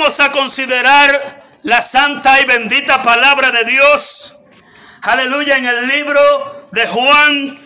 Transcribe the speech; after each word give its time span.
Vamos 0.00 0.20
a 0.20 0.30
considerar 0.30 1.40
la 1.64 1.82
santa 1.82 2.40
y 2.40 2.44
bendita 2.44 3.02
palabra 3.02 3.50
de 3.50 3.64
Dios. 3.64 4.36
Aleluya 5.02 5.56
en 5.56 5.66
el 5.66 5.88
libro 5.88 6.68
de 6.70 6.86
Juan 6.86 7.58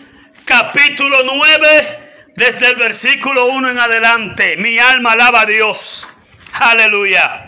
capítulo 0.43 1.17
9 1.23 2.31
desde 2.35 2.71
el 2.71 2.75
versículo 2.77 3.45
1 3.45 3.69
en 3.69 3.79
adelante. 3.79 4.57
Mi 4.57 4.79
alma 4.79 5.11
alaba 5.11 5.41
a 5.41 5.45
Dios. 5.45 6.07
Aleluya. 6.53 7.45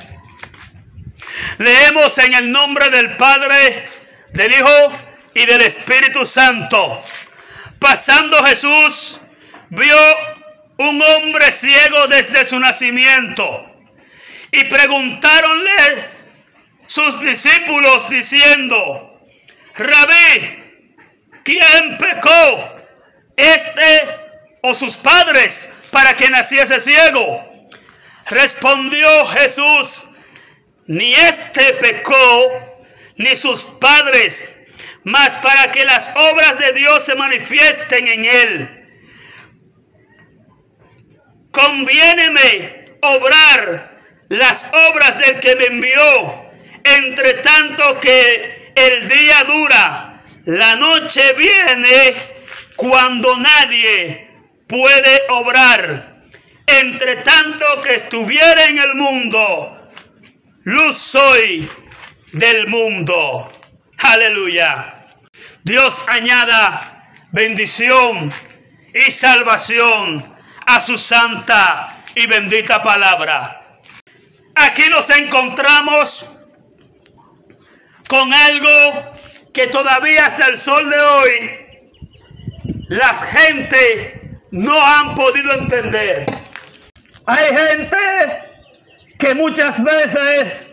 Leemos 1.58 2.16
en 2.20 2.36
el 2.36 2.52
nombre 2.52 2.92
del 2.92 3.18
Padre, 3.18 3.90
del 4.34 4.54
Hijo 4.54 4.94
y 5.34 5.48
del 5.48 5.62
Espíritu 5.62 6.28
Santo. 6.28 7.02
Pasando 7.80 8.44
Jesús, 8.44 9.20
vio 9.70 9.98
un 10.78 11.02
hombre 11.02 11.52
ciego 11.52 12.06
desde 12.06 12.46
su 12.46 12.60
nacimiento 12.60 13.75
y 14.52 14.64
preguntaronle 14.66 16.10
sus 16.88 17.20
discípulos 17.22 18.10
diciendo, 18.10 19.20
Rabí, 19.76 20.64
¿quién 21.44 21.98
pecó? 21.98 22.76
¿Este 23.36 24.08
o 24.62 24.74
sus 24.74 24.96
padres 24.98 25.74
para 25.92 26.16
que 26.16 26.30
naciese 26.30 26.80
ciego? 26.80 27.44
Respondió 28.28 29.28
Jesús, 29.28 30.08
ni 30.88 31.14
este 31.14 31.74
pecó, 31.74 32.86
ni 33.18 33.36
sus 33.36 33.64
padres, 33.64 34.50
mas 35.04 35.30
para 35.38 35.72
que 35.72 35.86
las 35.86 36.10
obras 36.16 36.58
de 36.58 36.72
Dios 36.74 37.04
se 37.06 37.16
manifiesten 37.16 38.08
en 38.08 38.26
él. 38.26 38.82
Conviéneme 41.52 42.98
obrar 43.02 43.95
las 44.30 44.72
obras 44.90 45.20
del 45.20 45.40
que 45.40 45.56
me 45.56 45.66
envió, 45.66 46.52
entre 46.84 47.36
tanto 47.36 48.00
que 48.00 48.74
el 48.76 49.08
día 49.08 49.44
dura, 49.44 50.24
la 50.46 50.76
noche 50.76 51.34
viene 51.34 52.14
cuando 52.76 53.38
nadie 53.38 54.30
puede 54.68 55.22
obrar. 55.30 56.16
Entre 56.68 57.18
tanto 57.18 57.82
que 57.84 57.96
estuviera 57.96 58.66
en 58.66 58.80
el 58.80 58.96
mundo, 58.96 59.90
luz 60.64 60.98
soy 60.98 61.70
del 62.34 62.68
mundo. 62.68 63.52
Aleluya. 64.00 65.06
Dios 65.64 66.04
añada 66.08 67.12
bendición 67.32 68.32
y 68.94 69.12
salvación 69.12 70.36
a 70.66 70.80
su 70.80 70.98
santa 70.98 72.04
y 72.16 72.26
bendita 72.28 72.82
palabra. 72.82 73.65
Aquí 74.56 74.84
nos 74.90 75.10
encontramos 75.10 76.30
con 78.08 78.32
algo 78.34 79.12
que 79.54 79.68
todavía 79.68 80.28
hasta 80.28 80.48
el 80.48 80.58
sol 80.58 80.90
de 80.90 81.00
hoy 81.00 81.66
las 82.88 83.24
gentes 83.24 84.14
no 84.52 84.80
han 84.82 85.16
podido 85.16 85.54
entender. 85.54 86.26
Hay 87.26 87.46
gente 87.56 87.98
que 89.18 89.34
muchas 89.34 89.84
veces 89.84 90.68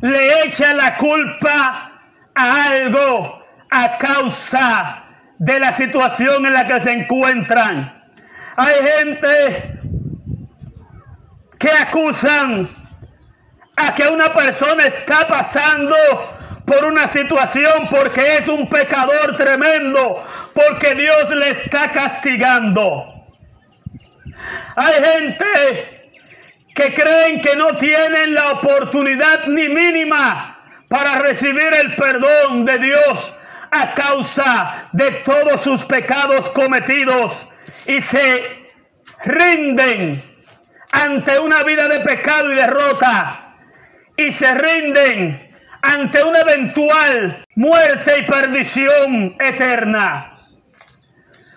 le 0.00 0.44
echa 0.44 0.74
la 0.74 0.96
culpa 0.96 2.02
a 2.34 2.70
algo 2.70 3.44
a 3.70 3.98
causa 3.98 5.04
de 5.38 5.58
la 5.58 5.72
situación 5.72 6.46
en 6.46 6.52
la 6.52 6.66
que 6.66 6.80
se 6.80 6.92
encuentran. 6.92 8.04
Hay 8.56 8.74
gente 8.86 9.80
que 11.58 11.70
acusan 11.70 12.68
a 13.76 13.94
que 13.94 14.06
una 14.08 14.32
persona 14.32 14.86
está 14.86 15.26
pasando 15.26 15.96
por 16.64 16.84
una 16.84 17.08
situación 17.08 17.88
porque 17.90 18.38
es 18.38 18.48
un 18.48 18.68
pecador 18.68 19.36
tremendo, 19.36 20.24
porque 20.54 20.94
Dios 20.94 21.30
le 21.30 21.50
está 21.50 21.90
castigando. 21.90 23.26
Hay 24.76 24.94
gente 25.04 26.10
que 26.74 26.94
creen 26.94 27.40
que 27.40 27.56
no 27.56 27.76
tienen 27.76 28.34
la 28.34 28.52
oportunidad 28.52 29.46
ni 29.46 29.68
mínima 29.68 30.58
para 30.88 31.20
recibir 31.20 31.72
el 31.80 31.94
perdón 31.94 32.64
de 32.64 32.78
Dios 32.78 33.36
a 33.70 33.94
causa 33.94 34.88
de 34.92 35.10
todos 35.10 35.60
sus 35.62 35.84
pecados 35.84 36.50
cometidos 36.50 37.48
y 37.86 38.00
se 38.00 38.64
rinden 39.24 40.22
ante 40.92 41.38
una 41.40 41.62
vida 41.64 41.88
de 41.88 42.00
pecado 42.00 42.52
y 42.52 42.56
derrota 42.56 43.43
y 44.16 44.32
se 44.32 44.54
rinden 44.54 45.54
ante 45.82 46.22
una 46.22 46.40
eventual 46.40 47.44
muerte 47.56 48.18
y 48.18 48.22
perdición 48.22 49.36
eterna. 49.38 50.48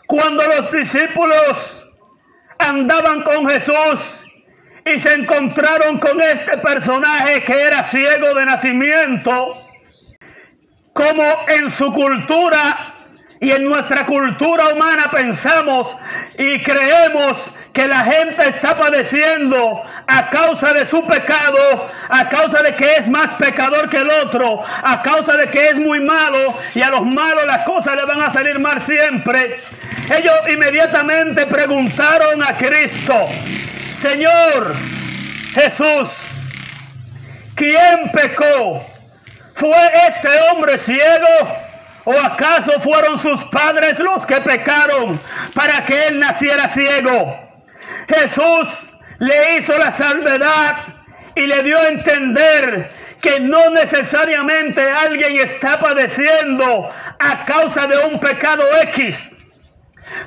Cuando 0.05 0.45
los 0.47 0.71
discípulos 0.71 1.89
andaban 2.57 3.21
con 3.21 3.47
Jesús 3.49 4.25
y 4.85 4.99
se 4.99 5.13
encontraron 5.13 5.99
con 5.99 6.21
este 6.21 6.57
personaje 6.57 7.43
que 7.43 7.61
era 7.61 7.83
ciego 7.83 8.33
de 8.33 8.45
nacimiento, 8.45 9.67
como 10.93 11.23
en 11.47 11.69
su 11.69 11.93
cultura 11.93 12.77
y 13.39 13.51
en 13.51 13.65
nuestra 13.65 14.05
cultura 14.05 14.69
humana 14.69 15.11
pensamos 15.11 15.95
y 16.37 16.59
creemos 16.59 17.51
que 17.71 17.87
la 17.87 18.03
gente 18.03 18.49
está 18.49 18.75
padeciendo 18.75 19.83
a 20.07 20.29
causa 20.29 20.73
de 20.73 20.85
su 20.87 21.05
pecado, 21.05 21.91
a 22.09 22.27
causa 22.29 22.63
de 22.63 22.73
que 22.73 22.95
es 22.95 23.07
más 23.09 23.35
pecador 23.35 23.89
que 23.89 23.97
el 23.97 24.09
otro, 24.09 24.61
a 24.83 25.01
causa 25.03 25.37
de 25.37 25.47
que 25.49 25.69
es 25.69 25.77
muy 25.77 25.99
malo 25.99 26.57
y 26.73 26.81
a 26.81 26.89
los 26.89 27.05
malos 27.05 27.45
las 27.45 27.63
cosas 27.63 27.95
le 27.95 28.05
van 28.05 28.21
a 28.21 28.33
salir 28.33 28.57
mal 28.57 28.81
siempre. 28.81 29.61
Ellos 30.09 30.35
inmediatamente 30.49 31.45
preguntaron 31.45 32.41
a 32.41 32.57
Cristo, 32.57 33.27
Señor 33.89 34.73
Jesús, 35.53 36.31
¿quién 37.53 38.11
pecó? 38.11 38.83
¿Fue 39.53 39.91
este 40.07 40.29
hombre 40.51 40.77
ciego? 40.77 41.66
¿O 42.09 42.17
acaso 42.17 42.79
fueron 42.79 43.19
sus 43.19 43.43
padres 43.45 43.99
los 43.99 44.25
que 44.25 44.37
pecaron 44.37 45.19
para 45.53 45.83
que 45.85 46.07
él 46.07 46.21
naciera 46.21 46.69
ciego? 46.69 47.37
Jesús 48.07 48.95
le 49.19 49.57
hizo 49.57 49.77
la 49.77 49.91
salvedad 49.91 50.77
y 51.35 51.47
le 51.47 51.63
dio 51.63 51.77
a 51.77 51.89
entender 51.89 52.89
que 53.21 53.41
no 53.41 53.71
necesariamente 53.71 54.89
alguien 54.89 55.37
está 55.41 55.81
padeciendo 55.81 56.89
a 57.19 57.45
causa 57.45 57.87
de 57.87 57.97
un 58.05 58.21
pecado 58.21 58.63
X. 58.83 59.35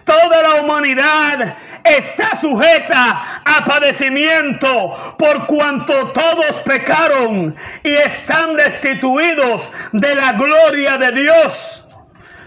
Toda 0.04 0.42
la 0.42 0.54
humanidad 0.56 1.54
está 1.82 2.36
sujeta 2.36 3.29
a 3.44 3.64
padecimiento 3.64 5.16
por 5.18 5.46
cuanto 5.46 6.08
todos 6.08 6.56
pecaron 6.64 7.54
y 7.82 7.90
están 7.90 8.56
destituidos 8.56 9.72
de 9.92 10.14
la 10.14 10.32
gloria 10.32 10.98
de 10.98 11.12
Dios. 11.12 11.89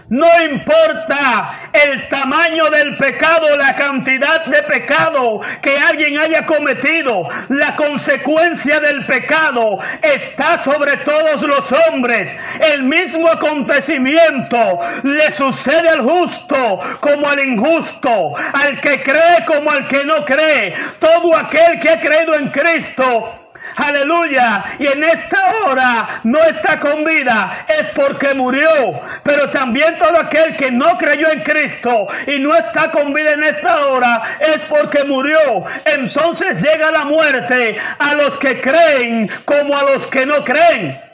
No 0.08 0.28
importa 0.42 1.70
el 1.72 2.08
tamaño 2.08 2.68
del 2.68 2.96
pecado, 2.96 3.56
la 3.56 3.74
cantidad 3.74 4.44
de 4.44 4.62
pecado 4.62 5.40
que 5.62 5.78
alguien 5.78 6.18
haya 6.18 6.44
cometido, 6.44 7.28
la 7.48 7.74
consecuencia 7.74 8.80
del 8.80 9.04
pecado 9.06 9.78
está 10.02 10.62
sobre 10.62 10.98
todos 10.98 11.42
los 11.42 11.72
hombres. 11.72 12.36
El 12.60 12.82
mismo 12.82 13.28
acontecimiento 13.28 14.80
le 15.02 15.30
sucede 15.32 15.88
al 15.88 16.02
justo 16.02 16.80
como 17.00 17.28
al 17.28 17.40
injusto, 17.40 18.34
al 18.52 18.80
que 18.80 19.02
cree 19.02 19.44
como 19.46 19.70
al 19.70 19.88
que 19.88 20.04
no 20.04 20.24
cree. 20.24 20.74
Todo 20.98 21.34
aquel 21.34 21.80
que 21.80 21.90
ha 21.90 22.00
creído 22.00 22.34
en 22.34 22.48
Cristo 22.50 23.43
aleluya, 23.76 24.64
y 24.78 24.86
en 24.86 25.04
esta 25.04 25.54
hora 25.64 26.20
no 26.24 26.38
está 26.42 26.78
con 26.78 27.04
vida, 27.04 27.66
es 27.68 27.90
porque 27.90 28.34
murió. 28.34 29.00
Pero 29.22 29.50
también 29.50 29.96
todo 29.96 30.18
aquel 30.18 30.56
que 30.56 30.70
no 30.70 30.96
creyó 30.98 31.28
en 31.30 31.40
Cristo 31.40 32.08
y 32.26 32.38
no 32.38 32.54
está 32.54 32.90
con 32.90 33.12
vida 33.12 33.32
en 33.32 33.44
esta 33.44 33.86
hora, 33.86 34.22
es 34.40 34.62
porque 34.68 35.04
murió. 35.04 35.64
Entonces 35.84 36.62
llega 36.62 36.90
la 36.90 37.04
muerte 37.04 37.78
a 37.98 38.14
los 38.14 38.38
que 38.38 38.60
creen 38.60 39.28
como 39.44 39.76
a 39.76 39.82
los 39.82 40.06
que 40.08 40.26
no 40.26 40.44
creen. 40.44 41.13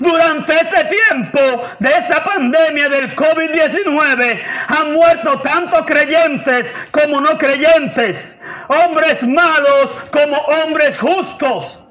Durante 0.00 0.54
este 0.54 0.96
tiempo 0.96 1.68
de 1.78 1.90
esta 1.90 2.24
pandemia 2.24 2.88
del 2.88 3.14
COVID-19 3.14 4.40
han 4.68 4.94
muerto 4.94 5.40
tanto 5.40 5.84
creyentes 5.84 6.74
como 6.90 7.20
no 7.20 7.36
creyentes, 7.36 8.34
hombres 8.68 9.26
malos 9.26 9.98
como 10.10 10.38
hombres 10.38 10.98
justos. 10.98 11.84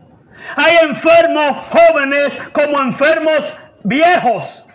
Hay 0.56 0.78
enfermos 0.88 1.68
jóvenes 1.68 2.34
como 2.52 2.82
enfermos 2.82 3.54
viejos. 3.84 4.66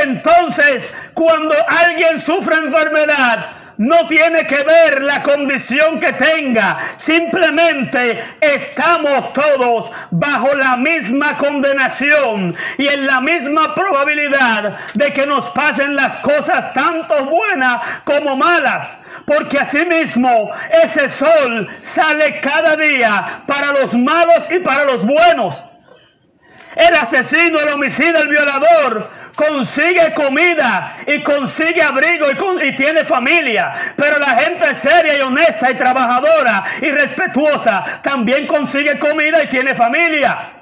Entonces, 0.00 0.94
cuando 1.14 1.56
alguien 1.68 2.20
sufre 2.20 2.58
enfermedad, 2.58 3.44
no 3.78 4.06
tiene 4.08 4.46
que 4.46 4.62
ver 4.62 5.02
la 5.02 5.22
condición 5.22 5.98
que 5.98 6.12
tenga. 6.12 6.78
Simplemente 6.96 8.22
estamos 8.40 9.32
todos 9.32 9.90
bajo 10.10 10.54
la 10.54 10.76
misma 10.76 11.36
condenación 11.36 12.54
y 12.78 12.86
en 12.86 13.06
la 13.06 13.20
misma 13.20 13.74
probabilidad 13.74 14.76
de 14.94 15.12
que 15.12 15.26
nos 15.26 15.50
pasen 15.50 15.96
las 15.96 16.16
cosas 16.16 16.72
tanto 16.72 17.24
buenas 17.24 17.80
como 18.04 18.36
malas. 18.36 18.96
Porque 19.24 19.58
asimismo 19.58 20.50
ese 20.82 21.08
sol 21.08 21.68
sale 21.80 22.40
cada 22.40 22.76
día 22.76 23.42
para 23.46 23.72
los 23.72 23.94
malos 23.94 24.50
y 24.50 24.58
para 24.58 24.84
los 24.84 25.04
buenos. 25.04 25.62
El 26.74 26.94
asesino, 26.94 27.60
el 27.60 27.68
homicida, 27.68 28.20
el 28.20 28.28
violador 28.28 29.21
consigue 29.34 30.12
comida 30.14 30.98
y 31.06 31.20
consigue 31.20 31.82
abrigo 31.82 32.26
y, 32.30 32.68
y, 32.68 32.76
tiene 32.76 33.04
familia. 33.04 33.74
Pero 33.96 34.18
la 34.18 34.38
gente 34.38 34.74
seria 34.74 35.18
y 35.18 35.20
honesta 35.20 35.70
y 35.70 35.74
trabajadora 35.74 36.64
y 36.80 36.90
respetuosa 36.90 38.00
también 38.02 38.46
consigue 38.46 38.98
comida 38.98 39.42
y 39.42 39.46
tiene 39.46 39.74
familia. 39.74 40.61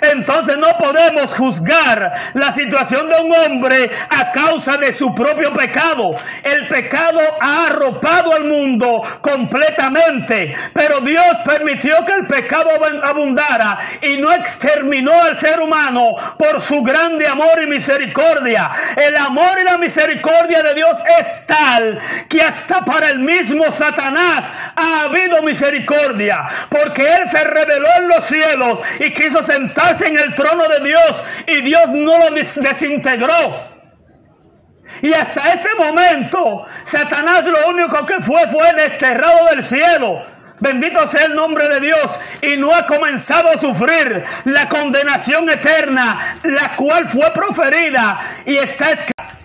Entonces 0.00 0.56
no 0.56 0.76
podemos 0.76 1.34
juzgar 1.34 2.12
la 2.34 2.52
situación 2.52 3.08
de 3.08 3.20
un 3.20 3.34
hombre 3.34 3.90
a 4.08 4.32
causa 4.32 4.76
de 4.76 4.92
su 4.92 5.14
propio 5.14 5.52
pecado. 5.52 6.14
El 6.42 6.66
pecado 6.66 7.20
ha 7.40 7.66
arropado 7.66 8.32
al 8.32 8.44
mundo 8.44 9.02
completamente, 9.20 10.56
pero 10.72 11.00
Dios 11.00 11.24
permitió 11.44 12.04
que 12.04 12.12
el 12.12 12.26
pecado 12.26 12.70
abundara 13.02 13.78
y 14.02 14.16
no 14.18 14.32
exterminó 14.32 15.12
al 15.22 15.38
ser 15.38 15.60
humano 15.60 16.14
por 16.38 16.60
su 16.60 16.82
grande 16.82 17.26
amor 17.26 17.62
y 17.62 17.66
misericordia. 17.66 18.70
El 18.96 19.16
amor 19.16 19.58
y 19.60 19.64
la 19.64 19.78
misericordia 19.78 20.62
de 20.62 20.74
Dios 20.74 20.98
es 21.18 21.46
tal 21.46 21.98
que 22.28 22.42
hasta 22.42 22.84
para 22.84 23.10
el 23.10 23.18
mismo 23.20 23.70
Satanás 23.72 24.52
ha 24.74 25.02
habido 25.02 25.42
misericordia, 25.42 26.48
porque 26.68 27.02
Él 27.02 27.28
se 27.28 27.42
reveló 27.44 27.88
en 27.98 28.08
los 28.08 28.24
cielos 28.26 28.80
y 29.00 29.10
quiso 29.12 29.42
sentar 29.42 29.87
en 30.00 30.18
el 30.18 30.34
trono 30.34 30.68
de 30.68 30.80
Dios 30.80 31.24
y 31.46 31.60
Dios 31.62 31.90
no 31.90 32.18
lo 32.18 32.30
desintegró. 32.30 33.78
Y 35.02 35.12
hasta 35.12 35.52
ese 35.52 35.68
momento, 35.78 36.66
Satanás 36.84 37.44
lo 37.44 37.68
único 37.68 38.04
que 38.06 38.20
fue 38.20 38.46
fue 38.48 38.72
desterrado 38.74 39.46
del 39.50 39.64
cielo. 39.64 40.22
Bendito 40.60 41.06
sea 41.06 41.26
el 41.26 41.34
nombre 41.34 41.68
de 41.68 41.80
Dios. 41.80 42.18
Y 42.42 42.56
no 42.56 42.74
ha 42.74 42.86
comenzado 42.86 43.50
a 43.50 43.58
sufrir 43.58 44.24
la 44.44 44.68
condenación 44.68 45.48
eterna, 45.48 46.36
la 46.42 46.70
cual 46.70 47.08
fue 47.08 47.30
proferida 47.32 48.18
y 48.44 48.56
está 48.56 48.90
escrita 48.90 49.37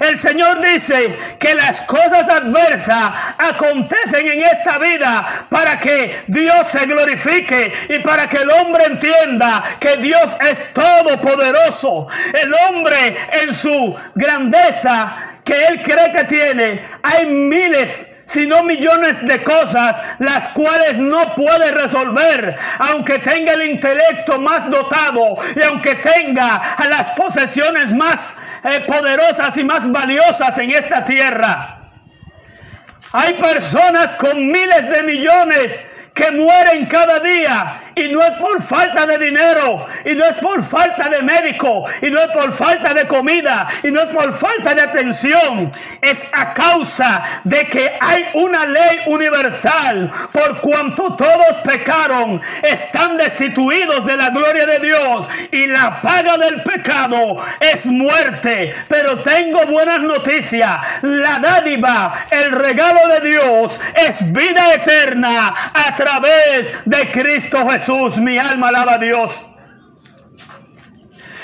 el 0.00 0.18
Señor 0.18 0.60
dice 0.60 1.16
que 1.38 1.54
las 1.54 1.82
cosas 1.82 2.28
adversas 2.28 3.12
acontecen 3.38 4.28
en 4.28 4.44
esta 4.44 4.78
vida 4.78 5.46
para 5.48 5.78
que 5.78 6.22
Dios 6.26 6.68
se 6.70 6.86
glorifique 6.86 7.72
y 7.88 7.98
para 8.00 8.28
que 8.28 8.38
el 8.38 8.50
hombre 8.50 8.84
entienda 8.84 9.62
que 9.78 9.96
Dios 9.96 10.36
es 10.40 10.72
todopoderoso. 10.72 12.08
El 12.32 12.52
hombre 12.54 13.16
en 13.32 13.54
su 13.54 13.96
grandeza 14.14 15.38
que 15.44 15.66
él 15.66 15.82
cree 15.82 16.12
que 16.12 16.24
tiene, 16.24 16.84
hay 17.02 17.26
miles 17.26 18.08
sino 18.24 18.62
millones 18.62 19.26
de 19.26 19.42
cosas 19.42 19.96
las 20.18 20.48
cuales 20.48 20.96
no 20.96 21.34
puede 21.34 21.70
resolver, 21.72 22.56
aunque 22.78 23.18
tenga 23.18 23.52
el 23.52 23.70
intelecto 23.70 24.38
más 24.38 24.70
dotado 24.70 25.36
y 25.54 25.62
aunque 25.62 25.96
tenga 25.96 26.76
las 26.88 27.10
posesiones 27.10 27.92
más 27.92 28.36
poderosas 28.86 29.56
y 29.56 29.64
más 29.64 29.90
valiosas 29.90 30.56
en 30.58 30.70
esta 30.70 31.04
tierra. 31.04 31.78
Hay 33.12 33.34
personas 33.34 34.16
con 34.16 34.46
miles 34.46 34.88
de 34.88 35.02
millones 35.02 35.86
que 36.14 36.30
mueren 36.30 36.86
cada 36.86 37.20
día 37.20 37.91
y 37.94 38.08
no 38.08 38.22
es 38.22 38.34
por 38.34 38.62
falta 38.62 39.06
de 39.06 39.18
dinero, 39.18 39.86
y 40.04 40.14
no 40.14 40.24
es 40.24 40.36
por 40.36 40.64
falta 40.64 41.08
de 41.08 41.22
médico, 41.22 41.84
y 42.00 42.10
no 42.10 42.20
es 42.20 42.30
por 42.30 42.52
falta 42.56 42.94
de 42.94 43.06
comida, 43.06 43.68
y 43.82 43.90
no 43.90 44.00
es 44.00 44.08
por 44.08 44.32
falta 44.34 44.74
de 44.74 44.82
atención. 44.82 45.70
Es 46.00 46.26
a 46.32 46.54
causa 46.54 47.40
de 47.44 47.64
que 47.66 47.92
hay 48.00 48.26
una 48.34 48.66
ley 48.66 49.00
universal. 49.06 50.10
Por 50.32 50.58
cuanto 50.60 51.14
todos 51.16 51.58
pecaron, 51.64 52.40
están 52.62 53.16
destituidos 53.16 54.04
de 54.06 54.16
la 54.16 54.30
gloria 54.30 54.66
de 54.66 54.78
Dios. 54.78 55.28
Y 55.50 55.66
la 55.66 56.00
paga 56.00 56.38
del 56.38 56.62
pecado 56.62 57.36
es 57.60 57.86
muerte. 57.86 58.74
Pero 58.88 59.18
tengo 59.18 59.66
buenas 59.66 60.00
noticias. 60.00 60.80
La 61.02 61.38
dádiva, 61.38 62.26
el 62.30 62.52
regalo 62.52 63.08
de 63.08 63.28
Dios 63.28 63.80
es 63.94 64.32
vida 64.32 64.74
eterna 64.74 65.54
a 65.74 65.96
través 65.96 66.74
de 66.84 67.06
Cristo 67.10 67.68
Jesús. 67.68 67.81
Jesús, 67.82 68.18
mi 68.18 68.38
alma 68.38 68.68
alaba 68.68 68.94
a 68.94 68.98
Dios. 68.98 69.44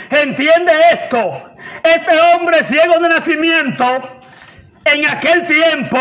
Entiende 0.08 0.72
esto. 0.92 1.50
Este 1.82 2.16
hombre 2.20 2.62
ciego 2.62 2.98
de 3.00 3.08
nacimiento, 3.08 4.20
en 4.84 5.06
aquel 5.06 5.46
tiempo, 5.48 5.98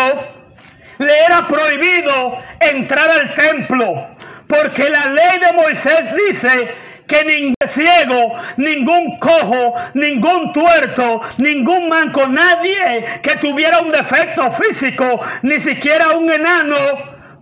le 0.99 1.23
era 1.25 1.47
prohibido 1.47 2.37
entrar 2.59 3.09
al 3.09 3.33
templo, 3.33 4.15
porque 4.47 4.89
la 4.91 5.07
ley 5.07 5.39
de 5.39 5.53
Moisés 5.53 6.15
dice 6.27 6.75
que 7.07 7.23
ningún 7.25 7.56
ciego, 7.67 8.35
ningún 8.57 9.17
cojo, 9.17 9.73
ningún 9.95 10.53
tuerto, 10.53 11.21
ningún 11.37 11.89
manco, 11.89 12.27
nadie 12.27 13.06
que 13.23 13.37
tuviera 13.37 13.79
un 13.79 13.91
defecto 13.91 14.51
físico, 14.51 15.19
ni 15.41 15.59
siquiera 15.59 16.11
un 16.11 16.31
enano, 16.31 16.75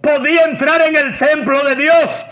podía 0.02 0.44
entrar 0.44 0.82
en 0.82 0.96
el 0.96 1.18
templo 1.18 1.62
de 1.66 1.76
Dios. 1.76 2.26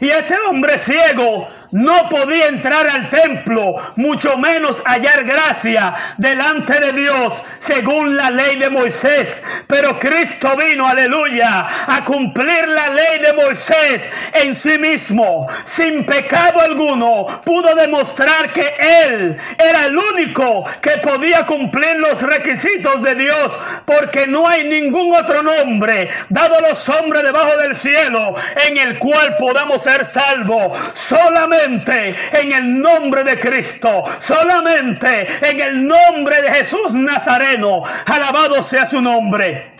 Y 0.00 0.08
este 0.08 0.34
hombre 0.48 0.78
ciego 0.78 1.48
no 1.72 2.08
podía 2.08 2.46
entrar 2.46 2.86
al 2.88 3.08
templo, 3.10 3.76
mucho 3.96 4.36
menos 4.36 4.82
hallar 4.84 5.24
gracia 5.24 5.94
delante 6.16 6.78
de 6.80 6.92
Dios 6.92 7.42
según 7.58 8.16
la 8.16 8.30
ley 8.30 8.56
de 8.56 8.70
Moisés. 8.70 9.42
Pero 9.66 9.98
Cristo 9.98 10.56
vino, 10.56 10.86
aleluya, 10.86 11.66
a 11.86 12.04
cumplir 12.04 12.68
la 12.68 12.90
ley 12.90 13.18
de 13.20 13.32
Moisés 13.32 14.10
en 14.32 14.54
sí 14.54 14.78
mismo, 14.78 15.46
sin 15.64 16.04
pecado 16.04 16.60
alguno. 16.60 17.42
Pudo 17.44 17.74
demostrar 17.74 18.50
que 18.50 18.74
Él 19.08 19.36
era 19.58 19.86
el 19.86 19.96
único 19.96 20.64
que 20.80 20.98
podía 20.98 21.44
cumplir 21.46 21.96
los 21.96 22.22
requisitos 22.22 23.02
de 23.02 23.14
Dios, 23.14 23.58
porque 23.84 24.26
no 24.26 24.46
hay 24.48 24.64
ningún 24.64 25.14
otro 25.16 25.42
nombre 25.42 26.10
dado 26.28 26.56
a 26.56 26.68
los 26.68 26.88
hombres 26.88 27.22
debajo 27.22 27.56
del 27.56 27.74
cielo 27.74 28.34
en 28.68 28.78
el 28.78 28.98
cual 28.98 29.36
podamos 29.38 29.82
ser 29.82 30.04
salvos. 30.04 30.78
Solamente 30.94 31.55
en 31.64 32.52
el 32.52 32.80
nombre 32.80 33.24
de 33.24 33.38
Cristo, 33.38 34.04
solamente 34.18 35.26
en 35.40 35.60
el 35.60 35.86
nombre 35.86 36.42
de 36.42 36.52
Jesús 36.52 36.94
Nazareno. 36.94 37.82
Alabado 38.06 38.62
sea 38.62 38.86
su 38.86 39.00
nombre. 39.00 39.76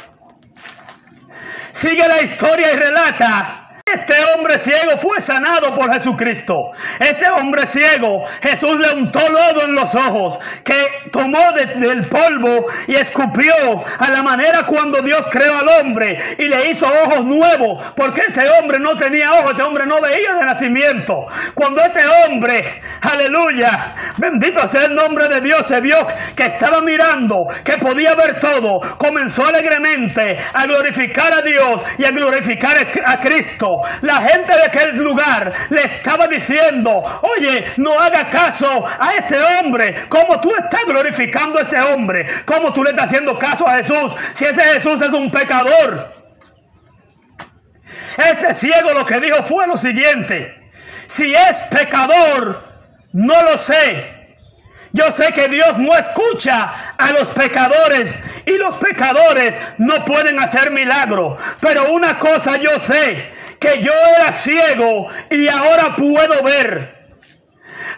Sigue 1.72 2.08
la 2.08 2.22
historia 2.22 2.72
y 2.72 2.76
relata 2.76 3.65
este 3.96 4.14
hombre 4.34 4.58
ciego 4.58 4.98
fue 4.98 5.20
sanado 5.20 5.74
por 5.74 5.92
Jesucristo. 5.92 6.72
Este 6.98 7.30
hombre 7.30 7.66
ciego, 7.66 8.24
Jesús 8.42 8.78
le 8.80 8.90
untó 8.94 9.20
lodo 9.28 9.62
en 9.62 9.74
los 9.74 9.94
ojos, 9.94 10.38
que 10.64 11.08
tomó 11.12 11.38
del 11.52 12.04
polvo 12.06 12.66
y 12.88 12.96
escupió 12.96 13.54
a 13.98 14.10
la 14.10 14.22
manera 14.22 14.64
cuando 14.64 15.00
Dios 15.02 15.26
creó 15.30 15.56
al 15.58 15.68
hombre 15.80 16.18
y 16.36 16.44
le 16.46 16.68
hizo 16.68 16.86
ojos 16.86 17.24
nuevos, 17.24 17.84
porque 17.96 18.22
ese 18.28 18.48
hombre 18.60 18.80
no 18.80 18.98
tenía 18.98 19.32
ojos, 19.32 19.52
este 19.52 19.62
hombre 19.62 19.86
no 19.86 20.00
veía 20.00 20.34
de 20.34 20.44
nacimiento. 20.44 21.26
Cuando 21.54 21.80
este 21.80 22.02
hombre, 22.06 22.82
aleluya, 23.00 23.94
bendito 24.18 24.66
sea 24.68 24.86
el 24.86 24.94
nombre 24.94 25.28
de 25.28 25.40
Dios, 25.40 25.66
se 25.66 25.80
vio 25.80 25.96
que 26.34 26.46
estaba 26.46 26.82
mirando, 26.82 27.46
que 27.64 27.78
podía 27.78 28.14
ver 28.14 28.40
todo, 28.40 28.80
comenzó 28.98 29.46
alegremente 29.46 30.38
a 30.52 30.66
glorificar 30.66 31.32
a 31.32 31.42
Dios 31.42 31.82
y 31.98 32.04
a 32.04 32.10
glorificar 32.10 32.76
a 33.04 33.20
Cristo 33.20 33.76
La 34.02 34.16
gente 34.16 34.52
de 34.54 34.64
aquel 34.64 34.96
lugar 34.96 35.52
le 35.70 35.82
estaba 35.82 36.26
diciendo, 36.28 37.02
oye, 37.22 37.64
no 37.76 37.98
haga 37.98 38.24
caso 38.28 38.86
a 38.98 39.14
este 39.14 39.38
hombre. 39.40 40.06
Como 40.08 40.40
tú 40.40 40.54
estás 40.54 40.84
glorificando 40.86 41.58
a 41.58 41.62
ese 41.62 41.80
hombre, 41.80 42.26
como 42.44 42.72
tú 42.72 42.82
le 42.82 42.90
estás 42.90 43.06
haciendo 43.06 43.38
caso 43.38 43.66
a 43.66 43.76
Jesús, 43.76 44.12
si 44.34 44.44
ese 44.44 44.62
Jesús 44.62 45.00
es 45.00 45.10
un 45.10 45.30
pecador. 45.30 46.08
Este 48.16 48.54
ciego 48.54 48.92
lo 48.92 49.04
que 49.04 49.20
dijo 49.20 49.42
fue 49.42 49.66
lo 49.66 49.76
siguiente, 49.76 50.70
si 51.06 51.34
es 51.34 51.56
pecador, 51.70 52.64
no 53.12 53.42
lo 53.42 53.58
sé, 53.58 54.16
yo 54.96 55.12
sé 55.12 55.30
que 55.32 55.48
Dios 55.48 55.76
no 55.76 55.94
escucha 55.94 56.94
a 56.96 57.12
los 57.12 57.28
pecadores 57.28 58.18
y 58.46 58.56
los 58.56 58.76
pecadores 58.76 59.54
no 59.76 60.02
pueden 60.06 60.40
hacer 60.40 60.70
milagro. 60.70 61.36
Pero 61.60 61.92
una 61.92 62.18
cosa 62.18 62.56
yo 62.56 62.80
sé, 62.80 63.34
que 63.58 63.82
yo 63.82 63.92
era 64.16 64.32
ciego 64.32 65.08
y 65.30 65.48
ahora 65.48 65.94
puedo 65.96 66.42
ver. 66.42 67.08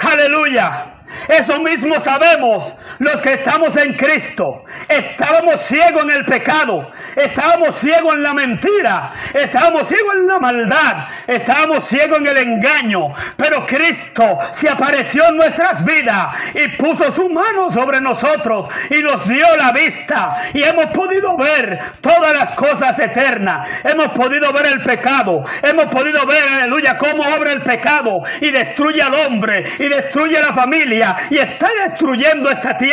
Aleluya. 0.00 0.94
Eso 1.28 1.60
mismo 1.60 2.00
sabemos 2.00 2.74
los 2.98 3.16
que 3.20 3.34
estamos 3.34 3.76
en 3.76 3.94
Cristo. 3.94 4.64
Estábamos 4.88 5.62
ciegos 5.62 6.02
en 6.04 6.10
el 6.10 6.24
pecado, 6.24 6.90
estábamos 7.14 7.78
ciegos 7.78 8.14
en 8.14 8.22
la 8.22 8.34
mentira, 8.34 9.12
estábamos 9.32 9.88
ciegos 9.88 10.14
en 10.16 10.26
la 10.26 10.38
maldad, 10.38 11.08
estábamos 11.26 11.84
ciegos 11.84 12.18
en 12.18 12.26
el 12.26 12.38
engaño. 12.38 13.14
Pero 13.36 13.66
Cristo 13.66 14.38
se 14.52 14.68
apareció 14.68 15.28
en 15.28 15.36
nuestras 15.36 15.84
vidas 15.84 16.28
y 16.54 16.68
puso 16.68 17.12
su 17.12 17.28
mano 17.28 17.70
sobre 17.70 18.00
nosotros 18.00 18.68
y 18.90 19.02
nos 19.02 19.28
dio 19.28 19.46
la 19.56 19.72
vista. 19.72 20.50
Y 20.52 20.62
hemos 20.62 20.86
podido 20.86 21.36
ver 21.36 21.78
todas 22.00 22.32
las 22.32 22.50
cosas 22.50 22.98
eternas. 22.98 23.68
Hemos 23.84 24.08
podido 24.08 24.52
ver 24.52 24.66
el 24.66 24.80
pecado. 24.82 25.44
Hemos 25.62 25.86
podido 25.86 26.26
ver, 26.26 26.42
aleluya, 26.48 26.98
cómo 26.98 27.22
obra 27.22 27.52
el 27.52 27.62
pecado 27.62 28.22
y 28.40 28.50
destruye 28.50 29.02
al 29.02 29.14
hombre 29.14 29.64
y 29.78 29.88
destruye 29.88 30.40
la 30.40 30.52
familia 30.52 31.16
y 31.30 31.38
está 31.38 31.68
destruyendo 31.84 32.50
esta 32.50 32.76
tierra 32.76 32.87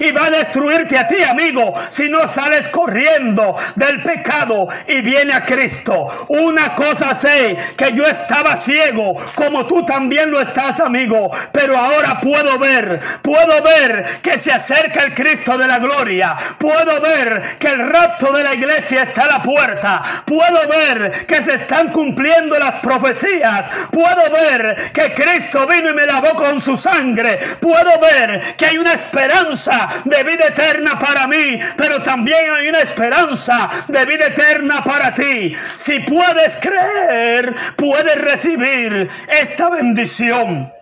y 0.00 0.10
va 0.12 0.26
a 0.26 0.30
destruirte 0.30 0.98
a 0.98 1.06
ti, 1.06 1.22
amigo, 1.22 1.74
si 1.90 2.08
no 2.08 2.28
sales 2.28 2.68
corriendo 2.68 3.56
del 3.76 4.02
pecado 4.02 4.68
y 4.86 5.00
viene 5.00 5.32
a 5.32 5.44
Cristo. 5.44 6.26
Una 6.28 6.74
cosa 6.74 7.14
sé, 7.14 7.56
que 7.76 7.92
yo 7.92 8.04
estaba 8.04 8.56
ciego, 8.56 9.16
como 9.34 9.66
tú 9.66 9.84
también 9.84 10.30
lo 10.30 10.40
estás, 10.40 10.80
amigo, 10.80 11.30
pero 11.52 11.76
ahora 11.76 12.20
puedo 12.20 12.58
ver, 12.58 13.00
puedo 13.22 13.62
ver 13.62 14.04
que 14.22 14.38
se 14.38 14.52
acerca 14.52 15.04
el 15.04 15.14
Cristo 15.14 15.56
de 15.56 15.66
la 15.66 15.78
gloria, 15.78 16.36
puedo 16.58 17.00
ver 17.00 17.56
que 17.58 17.68
el 17.68 17.88
rapto 17.88 18.32
de 18.32 18.42
la 18.42 18.54
iglesia 18.54 19.02
está 19.02 19.24
a 19.24 19.38
la 19.38 19.42
puerta, 19.42 20.02
puedo 20.24 20.68
ver 20.68 21.26
que 21.26 21.42
se 21.42 21.54
están 21.54 21.88
cumpliendo 21.88 22.58
las 22.58 22.76
profecías, 22.76 23.70
puedo 23.90 24.30
ver 24.32 24.90
que 24.92 25.14
Cristo 25.14 25.66
vino 25.66 25.90
y 25.90 25.94
me 25.94 26.06
lavó 26.06 26.34
con 26.34 26.60
su 26.60 26.76
sangre, 26.76 27.38
puedo 27.60 27.98
ver 28.00 28.56
que 28.56 28.66
hay 28.66 28.78
una 28.78 28.92
esperanza 29.28 29.88
de 30.04 30.24
vida 30.24 30.46
eterna 30.48 30.98
para 30.98 31.26
mí, 31.26 31.60
pero 31.76 32.02
también 32.02 32.50
hay 32.54 32.68
una 32.68 32.80
esperanza 32.80 33.70
de 33.86 34.04
vida 34.06 34.26
eterna 34.26 34.82
para 34.82 35.14
ti. 35.14 35.54
Si 35.76 36.00
puedes 36.00 36.56
creer, 36.56 37.54
puedes 37.76 38.16
recibir 38.16 39.08
esta 39.28 39.68
bendición. 39.68 40.72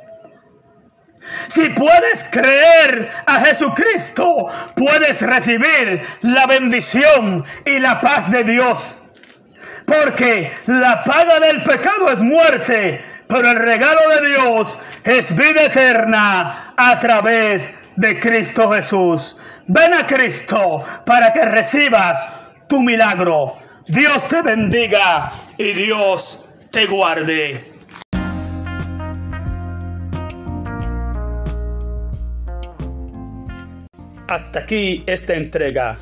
Si 1.48 1.68
puedes 1.70 2.24
creer 2.30 3.10
a 3.26 3.44
Jesucristo, 3.44 4.48
puedes 4.74 5.20
recibir 5.22 6.02
la 6.22 6.46
bendición 6.46 7.44
y 7.64 7.78
la 7.78 8.00
paz 8.00 8.30
de 8.30 8.44
Dios. 8.44 9.02
Porque 9.86 10.52
la 10.66 11.04
paga 11.04 11.38
del 11.40 11.62
pecado 11.62 12.10
es 12.10 12.20
muerte, 12.20 13.04
pero 13.28 13.50
el 13.50 13.56
regalo 13.56 14.00
de 14.08 14.28
Dios 14.28 14.78
es 15.04 15.34
vida 15.36 15.64
eterna 15.64 16.74
a 16.76 16.98
través 16.98 17.76
de 17.96 18.20
Cristo 18.20 18.70
Jesús. 18.72 19.36
Ven 19.66 19.94
a 19.94 20.06
Cristo 20.06 20.84
para 21.04 21.32
que 21.32 21.44
recibas 21.44 22.28
tu 22.68 22.80
milagro. 22.80 23.54
Dios 23.86 24.26
te 24.28 24.42
bendiga 24.42 25.32
y 25.58 25.72
Dios 25.72 26.44
te 26.70 26.86
guarde. 26.86 27.64
Hasta 34.28 34.60
aquí 34.60 35.04
esta 35.06 35.34
entrega. 35.34 35.96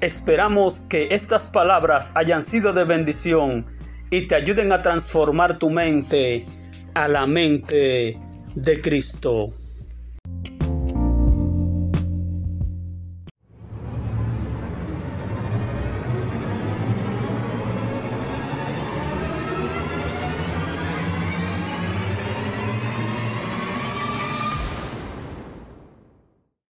Esperamos 0.00 0.80
que 0.80 1.08
estas 1.10 1.46
palabras 1.46 2.12
hayan 2.14 2.42
sido 2.42 2.72
de 2.72 2.84
bendición 2.84 3.66
y 4.10 4.26
te 4.26 4.34
ayuden 4.34 4.72
a 4.72 4.80
transformar 4.80 5.58
tu 5.58 5.70
mente 5.70 6.46
a 6.94 7.08
la 7.08 7.26
mente 7.26 8.16
de 8.54 8.80
Cristo. 8.80 9.48